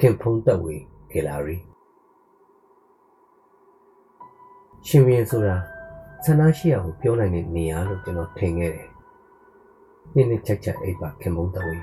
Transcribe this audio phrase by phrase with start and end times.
[0.00, 0.76] ခင်ဖုံးသက်ဝေ
[1.10, 1.56] ဂယ်လာရီ
[4.86, 5.56] ရှင်ဘရင်ဆိုတာ
[6.24, 8.88] ဆန္ဒရှိရကိုပြောနိုင်တဲ့နေရာလို့ကျွန်တော်ထင်ခဲ့တယ်။
[10.14, 11.78] နေ့နေ့ချက်ချက်အိပ်ပါခင်ဖုံးသက်ဝေ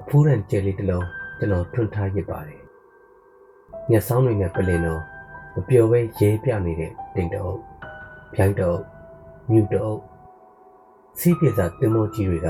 [0.00, 1.06] အဖိုးရန်ကျဲလေးတစ်လုံး
[1.38, 2.62] ကျွန်တော်ထွန်းထားရစ်ပါတယ်။
[3.90, 5.02] မျက်စောင်းတွေနဲ့ပလင်တော့
[5.54, 7.60] မပျော်ပဲရဲပြနေတဲ့တိမ်တအုပ်
[8.34, 8.82] ဖြိုင်းတအုပ်
[9.50, 10.00] မြူတအုပ်
[11.18, 12.48] စီးပြေစာတင်မောကြီးတွေက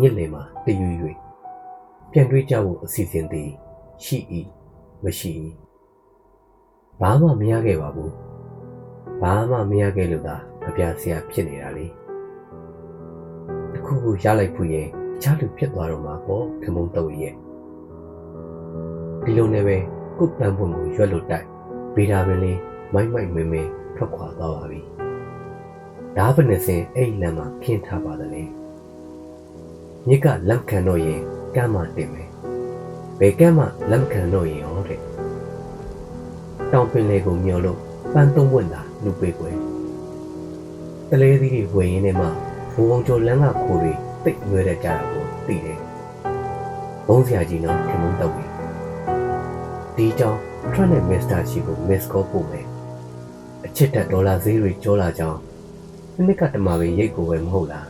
[0.00, 1.08] ညစ်လင်မှာတရွရွ
[2.10, 3.50] ပြန်တွေးကြဖို့အစီအစဉ်သည်
[4.04, 4.18] ရှိ၏
[5.04, 5.30] မရှိ၏
[7.00, 8.12] ဘာမှမရခဲ့ပါဘူး
[9.22, 10.36] ဘာမှမရခဲ့လို့သာ
[10.68, 11.86] အပြာဆရာဖြစ်နေတာလေ
[13.72, 14.88] တခုခုရလိုက်ဖို့ရင်
[15.22, 17.34] ချားလူဖြစ်သွားတော့မှာပေါ့ခမုံတော့ရဲ့
[19.24, 19.76] ဒီလိုနဲ့ပဲ
[20.18, 21.46] ကုတ်ပန်းပွင့်ကိုရွက်လို့တိုက်
[21.94, 22.58] ဗေဒါပင်လေး
[22.92, 24.80] မိုက်မိုက်မင်းမင်းထွက်ခွာသွားပါပြီ
[26.16, 28.44] ဒါဘယ်နဲ့စင်အဲ့လမ်းမှာခင်းထားပါတယ်လေ
[30.06, 31.22] မြစ်ကလက်ခံတော့ရင်
[31.54, 32.25] ကမ်းမှတင်မယ်
[33.20, 35.00] ဘယ်ကမ်းမှလက်မခံတော့ရင်ဟောတဲ့
[36.72, 37.78] တောင်ပင်လေကိုမျောလို့
[38.12, 39.56] ပန်းသုံးပွင့်တာလူပေးကွယ်
[41.08, 42.26] တလေးသီးတွေဝယ်ရင်းနဲ့မှ
[42.72, 43.92] ဘုံဘုံကျော်လမ်းကခိုးတွေ
[44.24, 45.78] တိတ်ရွဲတဲ့ကြတာကိုသိတယ်
[47.06, 48.44] ဘုံစရာကြီးနော်ခင်မုန်းတော့ပြီ
[49.96, 50.40] ဒီကြောင့်
[50.72, 52.66] ထရန့်နဲ့မစ္စတာချီကိုမစ်ကောပို့မယ်
[53.64, 55.38] အချစ်တက်ဒေါ်လာဈေးတွေကျော်လာကြောင်း
[56.14, 57.88] ဒီနှစ်ကတမပင်ရိတ်ကိုပဲမဟုတ်လား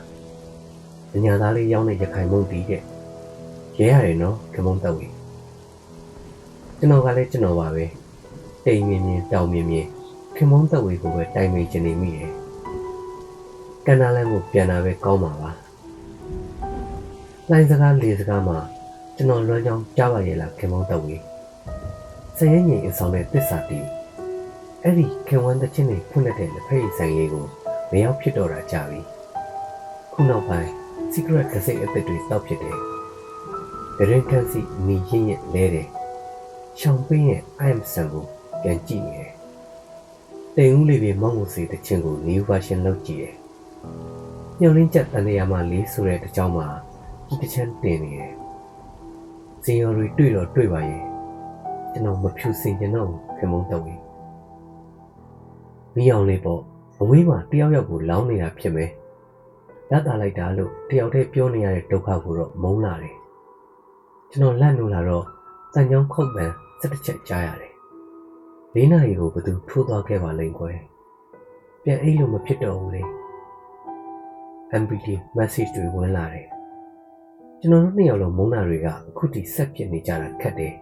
[1.15, 2.83] အညာသားလေးရောင်းတဲ့ရခိုင်မုန်းတီးတဲ့
[3.79, 5.16] ရဲရတယ်နော်ခင်မုန်းတော့ပြီ
[6.79, 7.85] ကျွန်တော်ကလည်းကျွန်တော်ပါပဲ
[8.65, 9.87] တိမ်မြင်မြင်တောင်မြင်မြင်
[10.35, 12.31] ခင်မုန်းတော့ဝေကိုပဲတိုင်မိန်ချင်နေမိတယ်။
[13.87, 15.51] ကန်နာလန်ကိုပြန်လာပဲကောင်းပါပါ။
[17.51, 18.59] လိုင်းစကားလေစကားမှာ
[19.17, 21.17] ကျွန်တော်လွမ်းကြောင်းကြားပါရဲ့လားခင်မုန်းတော့ဝေ။
[22.37, 23.79] စရင်ငင်အဆောင်တဲ့တစ္ဆာတီ
[24.83, 27.47] အဲ့ဒီခင်ဝမ်းတဲ့ချင်းတွေဖွင့်လက်တဲ့လက်ဖက်ရည်ဆိုင်လေးကို
[27.91, 29.01] မရောက်ဖြစ်တော့တာကြာပြီ။
[30.13, 30.71] ခုနောက်ပိုင်း
[31.13, 32.79] secret ကစိတ်အသစ်တွေတောက်ဖြစ်တယ်။
[33.99, 35.89] ဒရင်ကန်စီမီရင်ရဲ့လဲတယ်။
[36.81, 38.25] ရှောင်းပင်းရဲ့ I am ဆန်ကို
[38.63, 39.33] ပြန်ကြည့်နေတယ်။
[40.57, 43.35] တိမ်ဦးလေးတွေမောင်းကိုစီတဲ့ချင်းကို new version လုပ်ကြည့်တယ်။
[44.61, 46.67] ညှော်လင်းချက်တန်တရာမှာလေးဆိုတဲ့တကြောင်မှာ
[47.27, 48.33] ဒီတစ်ချမ်းတင်နေတယ်။
[49.65, 51.03] ဇင်ရော်တွေတွေ့တော့တွေ့ပါရဲ့။
[51.93, 54.01] ကျွန်တော်မဖြူစင်ကျွန်တော်ခင်မုန်းတော့ဘူး။
[55.97, 56.61] မီးအောင်လေးပေါ့
[57.01, 58.91] အဝေးမှာတယောက်ယောက်ကိုလောင်းနေတာဖြစ်မယ်။
[59.91, 63.17] ရတာလိုက်တာလို့တယောက်တည်းပြောနေရတဲ့ဒုက္ခကိုတော့မုန်းလာတယ်။
[64.31, 65.27] ကျွန်တော်လန့်လို့လာတော့
[65.79, 67.73] တန်ကြောင်းခုတ်ပန်စက်တစ်ချက်ကြားရတယ်။
[68.75, 70.79] လေးနာရီကိုဘသူထိုးသွားခဲ့ပါလိမ့်ကွယ်။
[71.83, 73.03] ပြန်အိတ်လို့မဖြစ်တော့ဘူးလေ။
[74.83, 75.07] MPT
[75.39, 76.47] message တွေဝင်လာတယ်။
[77.61, 80.75] ကျွန်တော်တို့နှစ်ယောက်လုံးမုန်းတာတွေကအခုထိဆက်ပြစ်နေကြတာခက်တယ်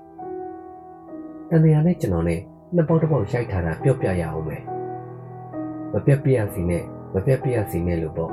[1.48, 2.40] ။တန်တရားနဲ့ကျွန်တော်နဲ့
[2.74, 4.62] နှစ်ပေါက်တစ်ပေါက်ရိုက်ထားတာပြောပြရအောင်မယ်။
[5.92, 6.84] မပြတ်ပြရစီနဲ့
[7.14, 8.32] မပြတ်ပြရစီနဲ့လို့ပေါ့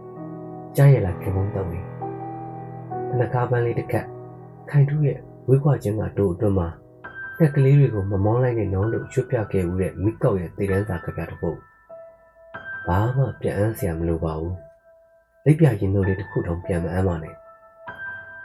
[0.76, 1.84] ။ကြားရလားခင်ဗျုံတော့ဝင်။
[3.18, 4.06] နှကားပန်းလေးတစ်ခက်
[4.72, 5.20] ခိုင်ထူးရဲ့
[5.52, 6.68] ဝေးကွာခြင်းကတို့အတွင်းမှာ
[7.38, 11.58] တက်ကလေးတွေကိုမမောင်းလိုက်နဲ့နော်လို့ရွှတ်ပြခဲ့ဦးတဲ့မိကောက်ရဲ့တည်တန်းစာကပြတစ်ပုဒ်
[12.86, 14.56] ဘာမှပြန်အမ်းစရာမလိုပါဘူး
[15.44, 17.34] လက်ပြရင်တို့လေးတစ်ခုတောင်ပြန်မအမ်းပါနဲ့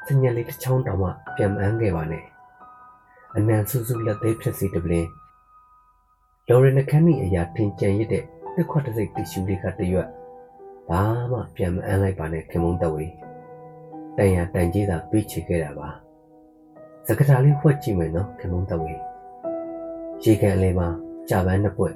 [0.06, 2.24] စညက်လေးတစ်ချောင်းတောင်မှပြန်မအမ်းခဲ့ပါနဲ့
[3.36, 5.10] အနံစူးစူးလက်သေးဖြစ်စီတပလင်း
[6.48, 8.24] လော်ရနခန်းနီအရာထင်ကြံရစ်တဲ့
[8.56, 10.10] တစ်ခွက်တစ်စိတ်တီရှူလေးကတရွက်
[10.90, 11.02] ဘာ
[11.32, 13.12] မှပြန်မအမ်းလိုက်ပါနဲ့ခင်မုံတဝေး
[14.18, 16.05] တန်ရတန်ကြီးသာပြီးချေခဲ့တာပါ
[17.08, 19.00] စကတာလေးဖွက်ကြည့်မယ်နော်ခင်မုံတဝေး
[20.24, 20.88] ရေကန်အလေးမှာ
[21.30, 21.96] ကြာပန်းနှစ်ပွက်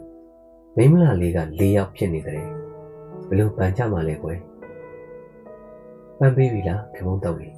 [0.76, 2.44] မိမလာလေးက၄ယောက်ဖြစ်နေတယ်
[3.30, 4.40] ဘလို့ပန်ကြမှာလဲကွယ်
[6.18, 7.54] ပန်းပေးပြီလားခင်မုံတဝေး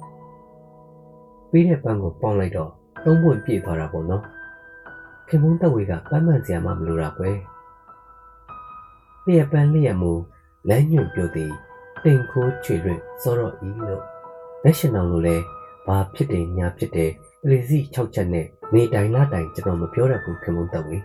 [1.50, 2.70] ပြီးတဲ့ပန်းကိုပေါင်းလိုက်တော့
[3.04, 4.22] သုံးပွင့်ပြည့်သွားတာပေါ့နော်
[5.28, 7.36] ခင်မုံတဝေးကပန်းမှန်စရာမှမလိုတာကွယ်
[9.24, 10.12] လျက်ပန်းလျက်မူ
[10.68, 11.52] လမ်းညွန့်ပြိုသည်
[12.04, 14.02] တိမ်ခိုးချွေလွင့်စောတော့ဤလို့
[14.62, 15.36] လက်ရှင်အောင်လို့လဲ
[15.86, 20.98] ဘာဖြစ်တယ်ညာဖြစ်တယ်ပ လီစီ6ချက်နဲ့နေတိုင်လာတိုင်ကျွန်တော်မပြောတတ်ဘူးခင်မုန်းတော့ဝေ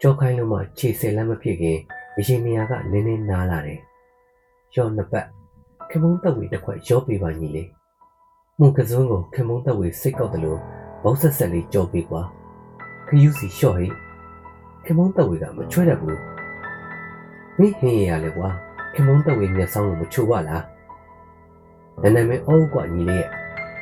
[0.00, 1.78] ကြောခိုင်းလို့မှခြေဆယ်လက်မဖြစ်ခင်
[2.16, 3.80] အရင်နေရာကနင်းနေနားလာတယ်
[4.74, 5.26] ရောနှစ်ပတ်
[5.90, 7.68] ခင်မုန်းတော့ဝေတစ်ခွက်ရောပေးပါညီလေး
[8.58, 10.60] မှုကစုံကိုခင်မုန်းတော့ဝေစိတ်ကောက်တယ်လို့
[11.02, 12.22] ဘောက်ဆက်ဆက်လေးကြောပေးကွာ
[13.08, 13.86] ခယူစီလျှော့ဟိ
[14.84, 16.20] ခင်မုန်းတော့ဝေကမချွဲတတ်ဘူး
[17.58, 18.48] မင်းဟင်းရရလေကွာ
[18.94, 20.64] ခင်မုန်းတော့ဝေမျက်စောင်းကိုမချိုးပါလား
[22.02, 23.30] နာနာမဲအောက်ကညီလေးရဲ့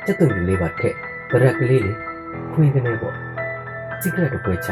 [0.07, 0.95] စက်သွန်လေးပါထက်
[1.31, 1.97] ဗရက်ကလေးလေး
[2.51, 3.15] ခွေးကနေပေါ့
[4.01, 4.69] စိကရက်တစ်ပွဲချ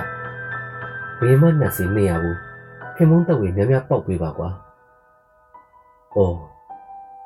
[1.19, 2.37] ဘယ်မှနှက်စီနေရဘူး
[2.95, 4.49] ခင်မုန်းတော့ဝေများများပေါက်ပေးပါကွာ။
[6.15, 6.37] အော်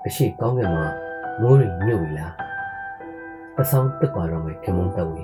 [0.05, 0.85] အရှိကောင်းကင်မှာ
[1.41, 2.31] မိုးရီညုတ်ပြီလား။
[3.59, 5.23] အဆောင်တက်ပါတော့မယ်ခင်မုန်းတော့ဝေ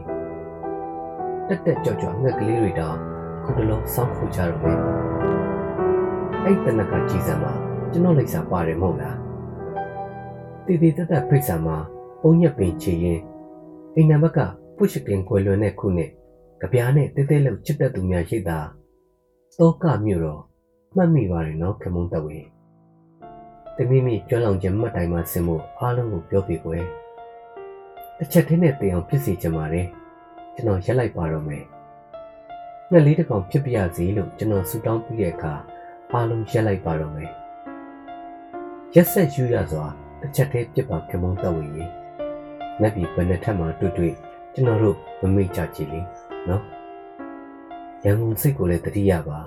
[1.47, 2.97] တက်တက်ကြော့ကြော့ငှက်ကလေးတွေတောင်
[3.43, 4.79] ခုတလုံးစောင်းခုကြတော့မယ်။
[6.45, 7.53] အဲ့တနကကြည်စံမှာ
[7.91, 9.15] ကျွန်တော်လိုက်စားပါတယ်မဟုတ်လား။
[10.65, 11.77] တည်တည်တက်တက်ဖိတ်ဆံမှာ
[12.21, 13.21] ပုံညက်ပင်ချီရင်
[13.95, 14.39] အိမ်နံဘက်က
[14.77, 16.11] ပုရှိကင်ကွယ်လွန်တဲ့ခုနှစ်
[16.59, 18.59] ကြပြားနဲ့တဲတဲလောက်ချစ်တတ်သူများရှိတာ
[19.59, 20.41] တောကမြို့တော့
[20.95, 22.37] မှတ်မိပါတယ်နော်ခမုံတဝေ
[23.77, 26.83] တမိမိကျွမ်းလောင်ခြင်းမှတ်တိုင်မှဆင်ဖို့အားလုံးကိုပြောပြကွယ်
[28.17, 29.87] တစ်ချက်တည်းနဲ့တင်အောင်ဖြစ်စီချင်ပါတယ်
[30.55, 31.63] ကျွန်တော်ရက်လိုက်ပါတော့မယ်
[32.89, 35.53] ငှက်လေးတစ်ကောင်ဖြစ်ပြရစီလို့ကျွန်တော်ဆူတောင်းပြီးတဲ့အခါ
[36.11, 37.31] အားလုံးရက်လိုက်ပါတော့မယ်
[38.95, 39.85] ရက်ဆက်ယူရစွာ
[40.21, 42.00] တစ်ချက်တည်းပြစ်ပါခမုံတဝေရေငက်
[42.95, 44.13] ပြီးဘယ်နှစ်ထပ်မှတွေ့တွေ့
[44.53, 45.99] ကျွန်တော်တို့မမိတ်ကြကြည်လေ
[46.49, 46.63] နော်
[48.03, 49.39] ရန်ကုန်စိတ်ကိုလည်းတတိယပါ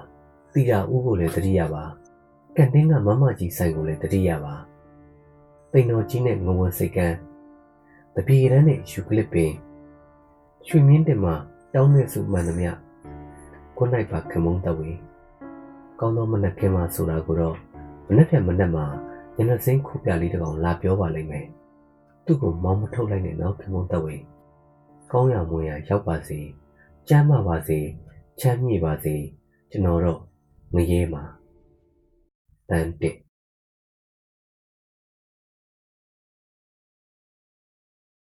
[0.52, 1.84] တီရာဦးကိုလည်းတတိယပါ
[2.56, 4.54] ကန်တင်းကမမကြီးဆိုင်ကိုလည်းတတိယပါ
[5.72, 7.16] တိန်တော်ကြီးနဲ့ငဝံစိတ်ကန်း
[8.16, 9.52] တပြေရန်နဲ့ယူကလစ်ပင်
[10.66, 11.34] ရွှေမြင့်တင်မှာ
[11.74, 12.70] တောင်းနေစုမှန်သမျှ
[13.76, 14.90] ကိုနိုင်ပါခမုံတဝေ
[16.00, 17.56] ကောင်းသောမနက်ခင်းမှာဆိုတာကိုတော့
[18.08, 18.84] မနက်ဖြန်မနက်မှာ
[19.36, 21.46] ညနေစိမ့်ခုပြလေးတစ်ကောင်လာပြောပါလိမ့်မယ်
[22.26, 24.16] သူ့ကိုမောင်းမထုတ်လိုက်နဲ့နော်ခမုံတဝေ
[25.10, 26.40] ကောင်းရမွေရရောက်ပါစေ
[27.08, 27.78] ကျမ်းမာပါစေ
[28.40, 29.14] ချမ်းမြေ့ပါစေ
[29.70, 30.20] ကျွန်တော်တော့
[30.74, 31.24] ငရဲမှာ
[32.70, 33.16] တန်တက်